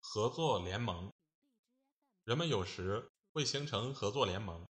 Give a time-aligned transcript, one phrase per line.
[0.00, 1.12] 合作联盟，
[2.24, 4.66] 人们有时会形成合作联盟，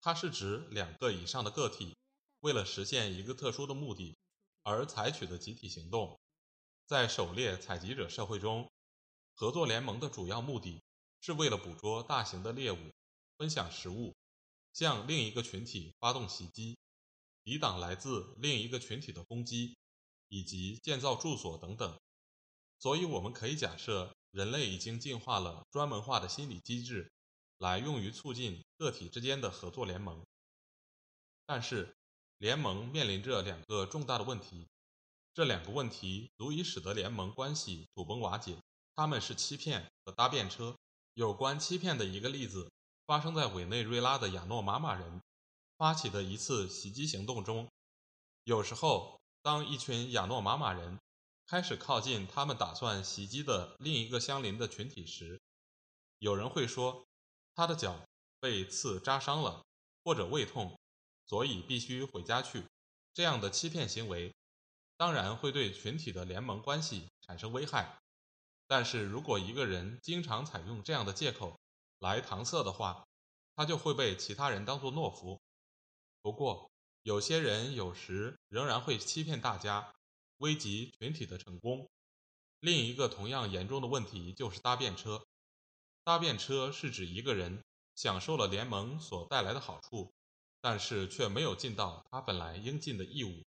[0.00, 1.96] 它是指两个以上的个体
[2.40, 4.16] 为了实现一个特殊的目的
[4.62, 6.18] 而采取的集体行动。
[6.86, 8.70] 在狩猎采集者社会中，
[9.34, 10.82] 合作联盟的主要目的
[11.20, 12.92] 是为了捕捉大型的猎物，
[13.36, 14.14] 分享食物，
[14.72, 16.78] 向另一个群体发动袭击。
[17.44, 19.78] 抵挡来自另一个群体的攻击，
[20.28, 21.98] 以及建造住所等等。
[22.78, 27.10] 所以，我们可以假设人类已经进化了专门化的心理机制，
[27.58, 30.24] 来用于促进个体之间的合作联盟。
[31.46, 31.96] 但是，
[32.38, 34.68] 联盟面临着两个重大的问题，
[35.34, 38.56] 这两个问题足以使得联盟关系土崩瓦解。
[38.94, 40.76] 他们是欺骗和搭便车。
[41.14, 42.70] 有关欺骗的一个例子，
[43.06, 45.20] 发生在委内瑞拉的亚诺玛马人。
[45.76, 47.68] 发起的一次袭击行动中，
[48.42, 50.98] 有时候，当一群亚诺玛马人
[51.48, 55.40] 开始靠近他们打算袭击的另一个相邻的群体时，
[56.18, 57.06] 有人会说
[57.54, 58.04] 他的脚
[58.38, 59.64] 被刺扎伤了，
[60.04, 60.78] 或者胃痛，
[61.26, 62.64] 所以必须回家去。
[63.14, 64.34] 这样的欺骗行为
[64.98, 67.98] 当然会对群体的联盟关系产生危害。
[68.66, 71.58] 但是如果一个人经常采用这样的借口
[72.00, 73.06] 来搪塞的话，
[73.56, 75.40] 他就会被其他人当作懦夫。
[76.20, 76.70] 不过，
[77.04, 79.94] 有些人有时仍然会欺骗大家，
[80.38, 81.88] 危及群体的成功。
[82.60, 85.24] 另一个同样严重的问题就是搭便车。
[86.02, 87.62] 搭便车是指一个人
[87.94, 90.12] 享受了联盟所带来的好处，
[90.60, 93.44] 但是却没有尽到他本来应尽的义务。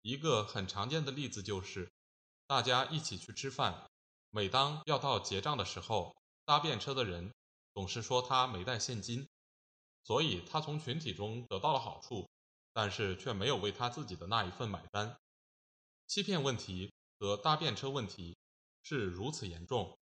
[0.00, 1.92] 一个很常见的例子就是，
[2.46, 3.90] 大家一起去吃饭，
[4.30, 7.32] 每当要到结账的时候，搭便车的人
[7.74, 9.28] 总是说他没带现金。
[10.04, 12.28] 所以他从群体中得到了好处，
[12.72, 15.16] 但是却没有为他自己的那一份买单。
[16.12, 18.36] 欺骗问题和搭便车问题
[18.82, 19.98] 是如此严重，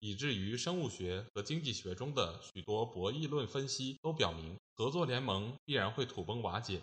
[0.00, 6.82] 以至于生物学和经济学中的许多博弈论分析都表明，合作联盟必然会土崩瓦解，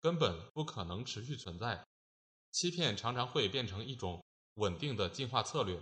[0.00, 1.86] 根本不可能持续存在。
[2.50, 4.24] 欺骗常常会变成一种
[4.54, 5.78] 稳定的进化策略，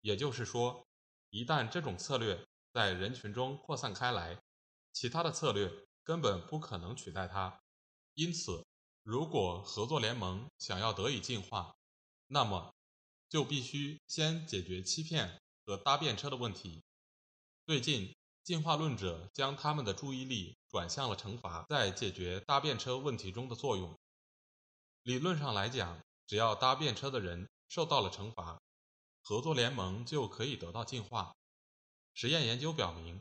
[0.00, 0.84] 也就是说，
[1.30, 4.36] 一旦这种策略在人群中扩散开来。
[4.92, 7.60] 其他的策略根本不可能取代它，
[8.14, 8.66] 因此，
[9.02, 11.74] 如果合作联盟想要得以进化，
[12.28, 12.72] 那么
[13.28, 16.82] 就必须先解决欺骗和搭便车的问题。
[17.66, 18.14] 最近，
[18.44, 23.98] 进化论者将他们的注意力转向了惩罚在解决搭便车问题中的作用。
[25.02, 28.60] 理论上来讲，只要搭便车的人受到了惩罚，
[29.22, 31.34] 合作联盟就可以得到进化。
[32.14, 33.20] 实验研究表明。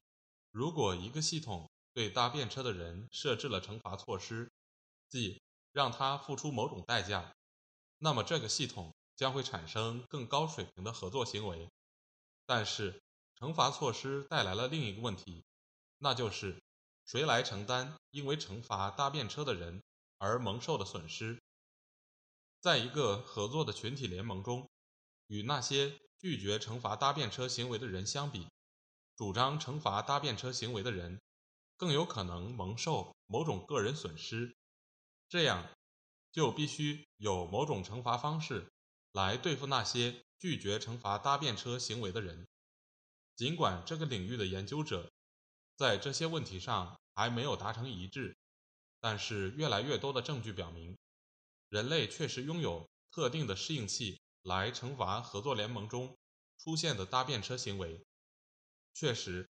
[0.52, 4.52] 如果一个系统对搭便车的人设置了惩罚措施，
[5.08, 7.34] 即让他付出某种代价，
[7.98, 11.70] 那么这个系统将会产生更高水平的合作行为。
[12.46, 13.02] 但是，
[13.40, 15.44] 惩罚措施带来了另一个问题，
[16.00, 16.62] 那就是
[17.06, 19.82] 谁来承担因为惩罚搭便车的人
[20.18, 21.42] 而蒙受的损失？
[22.60, 24.70] 在一个合作的群体联盟中，
[25.28, 28.48] 与那些拒绝惩罚搭便车行为的人相比，
[29.16, 31.22] 主张惩罚搭便车行为的人，
[31.78, 34.56] 更有可能蒙受某种个人损失。
[35.32, 35.66] 这样，
[36.34, 38.70] 就必须有某种惩罚方式
[39.14, 42.46] 来对付那些拒绝惩罚搭便车行为的人。
[43.38, 45.10] 尽管这个领域的研究者
[45.78, 48.36] 在这些问题上还没有达成一致，
[49.00, 50.98] 但是越来越多的证据表明，
[51.70, 56.18] 人类确实拥有特定的适应器来惩罚合作联盟中
[56.58, 58.06] 出现的搭便车行为。
[58.94, 59.50] 确实，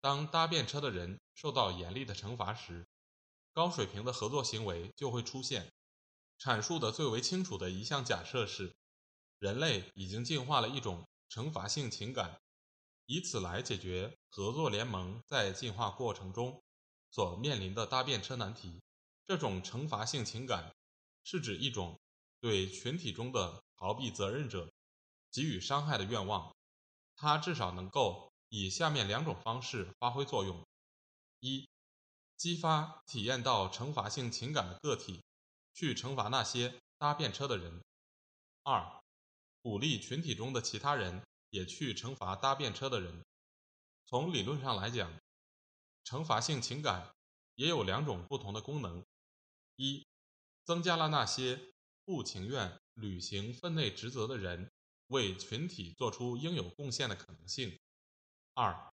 [0.00, 2.86] 当搭便车的人受到严厉的惩罚时，
[3.56, 5.72] 高水平的合作行为就会出现。
[6.38, 8.76] 阐述的最为清楚的一项假设是，
[9.38, 12.38] 人类已经进化了一种惩罚性情感，
[13.06, 16.62] 以此来解决合作联盟在进化过程中
[17.10, 18.82] 所面临的搭便车难题。
[19.26, 20.76] 这种惩罚性情感
[21.24, 21.98] 是指一种
[22.38, 24.70] 对群体中的逃避责任者
[25.32, 26.54] 给予伤害的愿望，
[27.16, 28.30] 它至少能够。
[28.48, 30.64] 以下面两种方式发挥作用：
[31.40, 31.68] 一、
[32.36, 35.22] 激发体验到惩罚性情感的个体
[35.72, 37.80] 去惩罚那些搭便车的人；
[38.62, 39.02] 二、
[39.62, 43.24] 鼓励群体中的其他人也去惩罚搭便车的人。
[44.04, 45.10] 从理论上来讲，
[46.04, 47.10] 惩罚性情感
[47.54, 49.04] 也有两种不同的功能：
[49.76, 50.06] 一，
[50.64, 51.72] 增加了那些
[52.04, 54.70] 不情愿履行分内职责的人
[55.08, 57.78] 为群体做出应有贡献的可能性；
[58.54, 58.92] 二，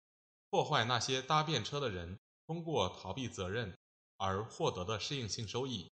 [0.49, 3.77] 破坏那些搭便车的人通过逃避责任
[4.17, 5.91] 而获得的适应性收益。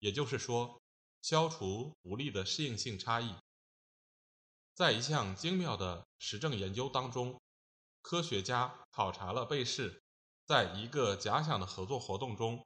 [0.00, 0.80] 也就是说，
[1.22, 3.34] 消除不利的适应性差异。
[4.74, 7.40] 在一项精妙的实证研究当中，
[8.02, 10.02] 科学家考察了被试
[10.44, 12.64] 在一个假想的合作活动中，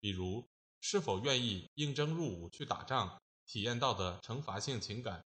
[0.00, 0.48] 比如
[0.80, 5.24] 是否愿意应征入伍去打仗，体验到的惩罚性情感。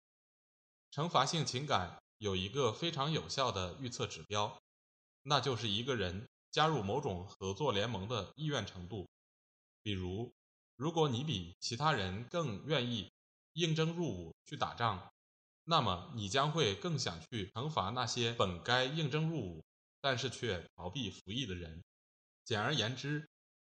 [0.92, 4.62] 惩罚性情感有一个非常有效的预测指标，
[5.24, 9.10] 那就是一个人加入某种合作联盟的意愿程度。
[9.82, 10.32] 比如，
[10.76, 13.12] 如果你比其他人更愿意
[13.54, 15.12] 应征入伍去打仗，
[15.64, 19.64] 那么你将会更想去惩罚那些本该应征入伍
[20.02, 21.84] 但是却逃避服役的人。
[22.44, 23.30] 简而言之，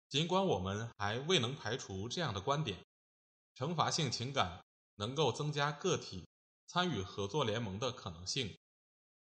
[0.08, 2.84] 尽管我们还未能排除这样的观点：
[3.54, 4.64] 惩罚性情感
[4.96, 6.26] 能够增加个体
[6.66, 8.56] 参与合作联盟的可能性，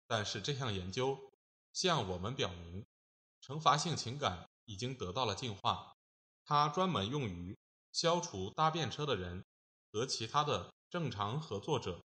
[0.07, 1.31] 但是这项研究
[1.73, 2.85] 向我们表明，
[3.45, 5.93] 惩罚性情感已经得到了进化，
[6.45, 7.57] 它专门用于。
[7.91, 9.45] 消除搭便车的人
[9.91, 12.03] 和其他的正常合作者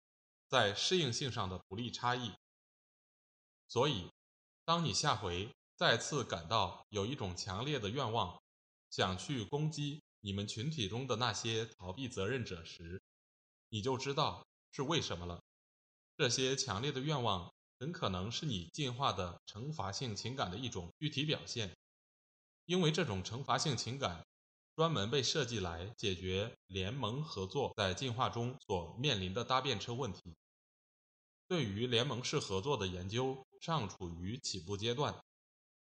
[0.48, 2.34] 在适应性上的不利差异。
[3.68, 4.10] 所以，
[4.66, 8.42] 当你下回再次感到有一种强烈的愿望，
[8.90, 13.00] 想去攻击你们群体中的那些逃避责任者时，
[13.70, 15.40] 你就知道是为什么了。
[16.18, 21.76] 这些强烈的愿望很可能是你进化的惩罚性情感的一种具体表现，
[22.66, 24.26] 因为这种惩罚性情感。
[24.76, 30.36] 专门被设计来解决联盟合作在进化中所面临的搭便车问题。
[31.48, 35.24] 对于联盟式合作的研究尚处于起步阶段。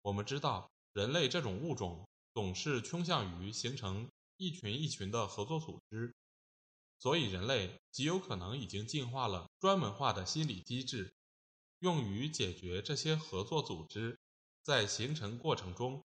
[0.00, 6.14] 我们知道，人类这种物种总是倾向于形成一群一群的合作组织，
[6.98, 11.12] 所以人类极有可能已经进化了专门化的心理机制，
[11.80, 14.18] 用于解决这些合作组织
[14.62, 16.02] 在形成过程中。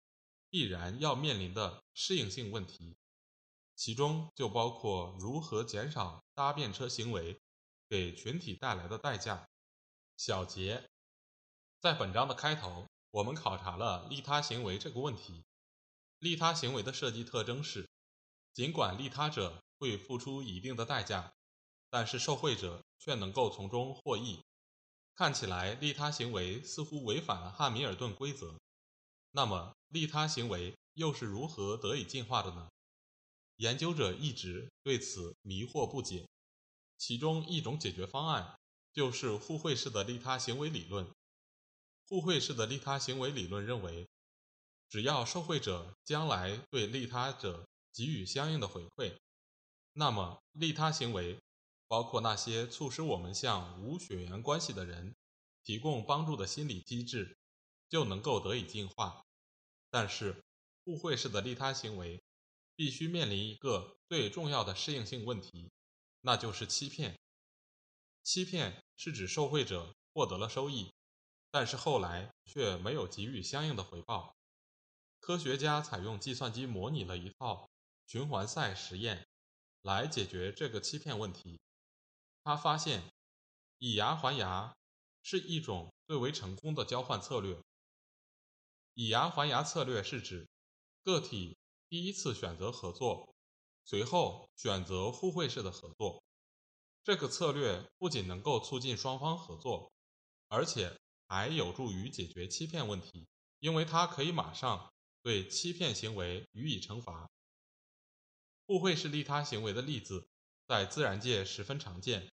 [0.47, 2.95] 必然要面临的适应性问题，
[3.75, 7.41] 其中就包括如何减少搭便车行为
[7.89, 9.49] 给群体带来的代价。
[10.15, 10.87] 小结，
[11.81, 15.43] 在本章的开头，我们考察了利他行为这个问题。
[16.19, 17.89] 利他行为的设计特征是，
[18.53, 21.33] 尽管利他者会付出一定的代价，
[21.89, 24.41] 但是受惠者却能够从中获益。
[25.15, 28.59] 看起来，利他行为似乎违反了汉密尔顿规则。
[29.31, 32.69] 那么，利他行为又是如何得以进化的呢？
[33.55, 36.27] 研究者一直对此迷惑不解。
[36.97, 38.57] 其中一种解决方案
[38.91, 41.09] 就是互惠式的利他行为理论。
[42.07, 44.07] 互惠式的利他行为理论认为，
[44.89, 49.15] 只要受惠者将来对利他者给予相应的回馈，
[49.93, 51.39] 那么利他行为，
[51.87, 55.15] 包括那些促使我们向无血缘关系的人
[55.63, 57.37] 提供帮助的心理机制，
[57.87, 59.23] 就能够得以进化。
[59.89, 60.43] 但是，
[60.83, 62.23] 互惠式的利他行为
[62.75, 65.71] 必须面临一个最重要的适应性问题，
[66.21, 67.17] 那就是欺骗。
[68.23, 70.91] 欺骗是指受贿者获得了收益，
[71.51, 74.35] 但是后来却没有给予相应的回报。
[75.19, 77.69] 科学家采用计算机模拟了一套
[78.07, 79.27] 循环赛实验
[79.81, 81.59] 来解决这个欺骗问题。
[82.45, 83.11] 他发现，
[83.79, 84.77] 以牙还牙
[85.23, 87.59] 是一种最为成功的交换策略。
[88.93, 90.47] 以牙还牙策略是指
[91.03, 91.57] 个体
[91.89, 93.33] 第一次选择合作，
[93.83, 96.23] 随后选择互惠式的合作。
[97.03, 99.91] 这个策略不仅能够促进双方合作，
[100.47, 100.95] 而且
[101.27, 107.27] 还有助于解决欺骗问题，因为它可以马上对欺骗行为予以惩罚。
[108.67, 110.27] 互惠式利他行为的例子
[110.67, 112.31] 在自然界十分常见。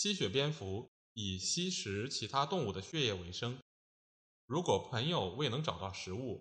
[0.00, 3.58] 吸血蝙蝠以吸食其他动物的血液为生。
[4.46, 6.40] 如果朋友未能找到食物，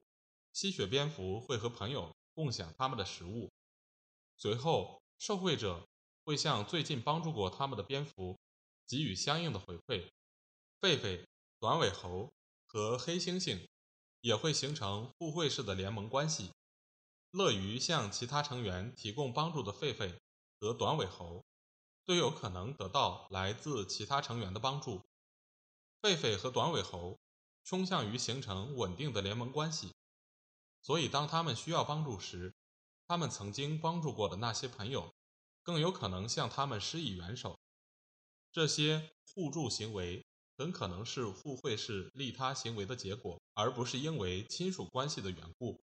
[0.53, 3.49] 吸血蝙蝠会和朋友共享他们的食物。
[4.37, 5.87] 随后，受惠者
[6.23, 8.37] 会向最近帮助过他们的蝙蝠
[8.85, 10.07] 给予相应的回馈。
[10.79, 11.25] 狒狒、
[11.59, 12.31] 短尾猴
[12.67, 13.59] 和黑猩猩
[14.21, 16.51] 也会形成互惠式的联盟关系。
[17.31, 20.13] 乐于向其他成员提供帮助的狒狒
[20.59, 21.43] 和短尾猴，
[22.07, 25.03] 都有可能得到来自其他成员的帮助。
[26.01, 27.19] 狒狒和短尾猴。
[27.69, 29.93] 倾向于形成稳定的联盟关系，
[30.81, 32.55] 所以当他们需要帮助时，
[33.05, 35.13] 他们曾经帮助过的那些朋友
[35.63, 37.59] 更有可能向他们施以援手。
[38.53, 40.25] 这些互助行为
[40.57, 45.83] 很可能是互惠式利他行为的结果，而不是因为亲属关系的缘故。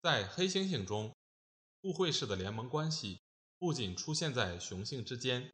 [0.00, 1.12] 在黑猩猩中，
[1.82, 3.20] 互惠式的联盟关系
[3.64, 5.50] 不仅出现在雄性之间，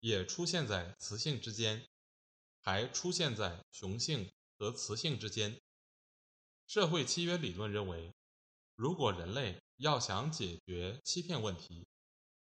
[0.00, 1.86] 也出现在雌性之间，
[2.60, 5.58] 还出现在雄性和雌性之间。
[6.66, 8.12] 社会契约理论认为，
[8.74, 11.86] 如果人类要想解决欺骗问题，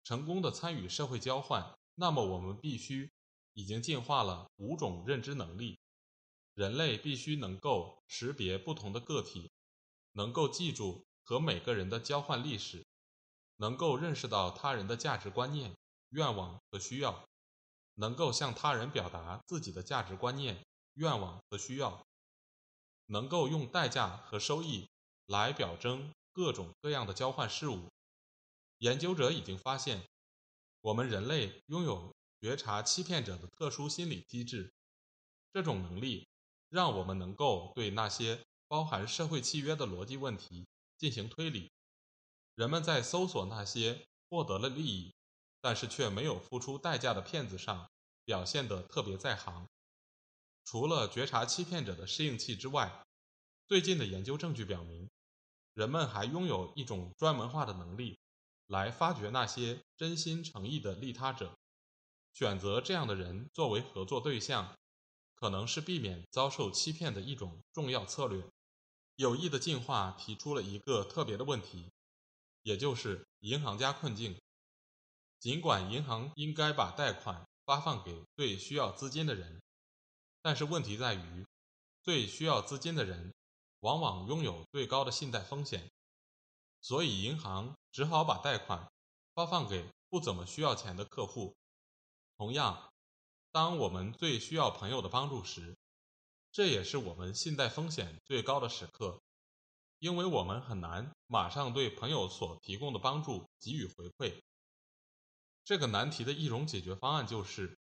[0.02, 3.12] 成功的参与社会交换，那么我们必须
[3.52, 5.78] 已经进化了五种认知能力。
[6.54, 9.50] 人类必须能够识别不同的个体，
[10.12, 12.87] 能够记住和每个人的交换历史，
[13.56, 15.75] 能够认识到他人的价值观念、
[16.11, 17.25] 愿望和需要，
[17.94, 22.04] 能够向他人表达自己的价值观念、愿望和需要，
[23.06, 24.88] 能够用代价和收益
[25.26, 27.88] 来表征各种各样的交换事物。
[28.78, 30.02] 研究者已经发现，
[30.80, 34.73] 我们人类拥有觉察欺骗者的特殊心理机制。
[35.52, 36.26] 这种能力
[36.68, 40.66] 让我们能够对那些包含社会契约的逻辑问题
[40.99, 41.70] 进行推理。
[42.54, 45.14] 人们在搜索那些获得了利益，
[45.61, 47.90] 但是却没有付出代价的骗子上
[48.25, 49.66] 表现得特别在行。
[50.64, 53.04] 除了觉察欺骗者的适应器之外，
[53.66, 55.11] 最近的研究证据表明，
[55.75, 58.18] 人们还拥有一种专门化的能力。
[58.68, 61.54] 来发掘那些真心诚意的利他者，
[62.32, 64.75] 选择这样的人作为合作对象，
[65.34, 68.42] 可能是避免遭受欺骗的一种重要策略。
[69.16, 71.92] 有益的进化提出了一个特别的问题，
[72.64, 74.37] 也就是银行家困境。
[75.38, 79.62] 尽管银行应该把贷款发放给最需要资金的人，
[80.42, 81.47] 但是问题在于，
[82.02, 83.33] 最需要资金的人
[83.80, 85.90] 往往拥有最高的信贷风险。
[86.80, 88.90] 所以，银行只好把贷款
[89.35, 91.54] 发放给不怎么需要钱的客户。
[92.37, 92.90] 同样，
[93.52, 95.76] 当我们最需要朋友的帮助时，
[96.50, 99.21] 这也是我们信贷风险最高的时刻，
[99.98, 104.40] 因为我们很难马上对朋友所提供的帮助给予回馈。
[105.64, 107.78] 这个难题的一种解决方案就是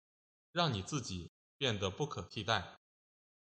[0.51, 2.77] 让你自己变得不可替代。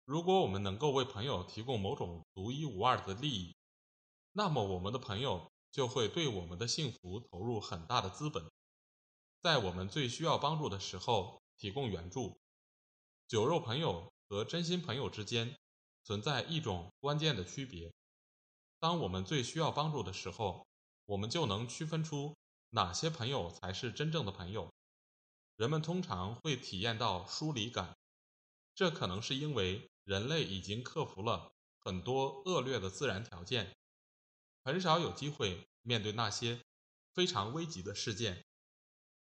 [0.07, 3.57] 如果我们能够为朋友提供某种独一无二的利益，
[4.33, 8.51] 那么，我们的朋友就会对我们的幸福投入很大的资本，
[9.41, 12.39] 在我们最需要帮助的时候提供援助。
[13.29, 15.57] 酒肉朋友和真心朋友之间
[16.03, 17.93] 存在一种关键的区别：
[18.85, 20.67] 当我们最需要帮助的时候，
[21.07, 22.37] 我们就能区分出
[22.69, 24.71] 哪些朋友才是真正的朋友。
[25.57, 27.97] 人们通常会体验到疏离感，
[28.75, 33.75] 这可能是因为人类已经克服了很多恶劣的自然条件。
[34.63, 36.61] 很少有机会面对那些
[37.15, 38.45] 非常危急的事件，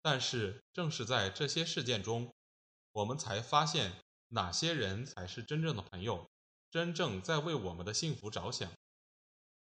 [0.01, 2.33] 但是正是在这些事件中，
[2.93, 3.91] 我们才发现
[4.29, 6.31] 哪些人才是真正的朋友，
[6.71, 8.71] 真正在为我们的幸福着想。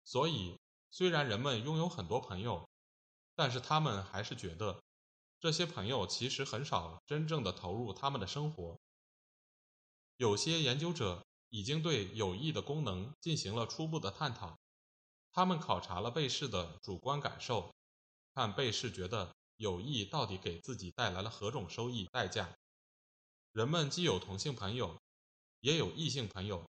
[0.06, 0.56] 所以，
[0.88, 2.68] 虽然人们拥有很多朋友，
[3.34, 4.80] 但是他们还是觉得
[5.40, 8.78] 这些朋友其实很少真正的投入他们的生活。
[10.16, 14.56] 有些研究者已经对友谊的功能进行了初步的探讨。
[15.32, 17.74] 他们考察了被试的主观感受，
[18.32, 22.56] 看被试觉得友谊到底给自己带来了何种收益代价。
[23.50, 24.98] 人们既有同性朋友，
[25.60, 26.64] 也有异性朋友，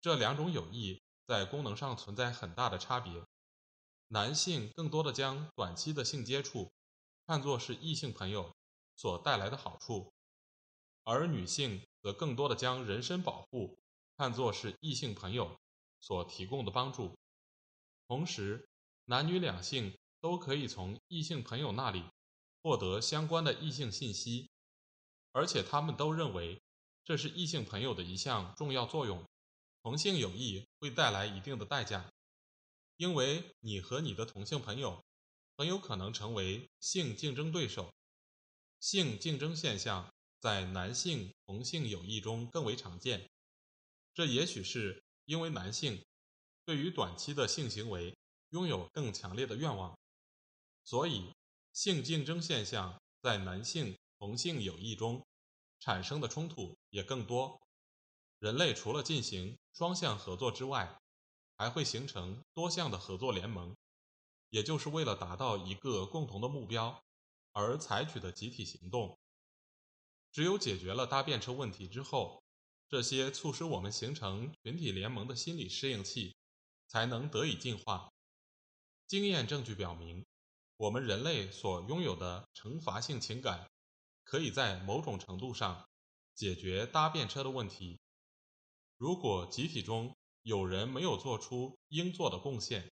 [0.00, 3.22] 这两种友谊在功能上存在很大的差别。
[4.06, 6.72] 男性更多的将短期的性接触
[7.26, 8.56] 看作是异性朋友
[8.96, 10.10] 所带来的好处，
[11.04, 13.78] 而女性则更多的将人身保护
[14.16, 15.54] 看作是异性朋友
[16.00, 17.14] 所提供的帮助。
[18.06, 18.66] 同时，
[19.04, 22.02] 男女两性都可以从异性朋友那里
[22.62, 24.48] 获得相关的异性信息，
[25.32, 26.62] 而且他们都认为
[27.04, 29.22] 这是异性朋友的一项重要作用。
[29.88, 32.12] 同性友谊会带来一定的代价，
[32.98, 35.02] 因为你和你的同性朋友
[35.56, 37.90] 很有可能成为性竞争对手。
[38.80, 43.30] 性竞争现象在男性同性友谊中更为常见，
[44.12, 46.04] 这也许是因为男性。
[46.66, 48.14] 对于短期的性行为
[48.50, 49.98] 拥有更强烈的愿望，
[50.84, 51.32] 所以
[51.72, 55.26] 性竞争现象在男性同性友谊中
[55.80, 57.58] 产生的冲突也更多。
[58.38, 61.00] 人类除了进行双向合作之外，
[61.56, 63.76] 还会形成多项的合作联盟，
[64.50, 67.02] 也就是为了达到一个共同的目标
[67.52, 69.18] 而采取的集体行动。
[70.32, 72.42] 只有解决了搭便车问题之后，
[72.88, 76.34] 这些促使我们形成群体联盟的心理适应器。
[76.90, 78.10] 才能得以进化。
[79.06, 80.24] 经验证据表明，
[80.78, 83.68] 我们人类所拥有的惩罚性情感，
[84.24, 85.86] 可以在某种程度上
[86.34, 88.00] 解决搭便车的问题。
[88.98, 92.90] 如果集体中有人没有做出应做的贡献，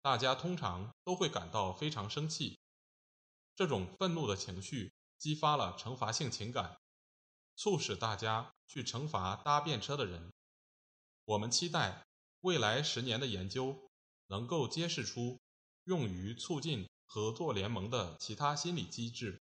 [0.00, 2.60] 大家通常都会感到非常生气。
[3.56, 6.78] 这种愤怒的情绪激发了惩罚性情感，
[7.56, 10.32] 促使大家去惩罚搭便车的人。
[11.24, 12.06] 我们期待
[12.42, 13.90] 未来十年的研究
[14.28, 15.40] 能够揭示出
[15.82, 19.41] 用于促进合作联盟的其他心理机制。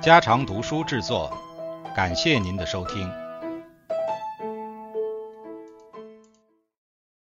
[0.00, 1.30] 家常读书制作，
[1.94, 3.19] 感谢您的收听。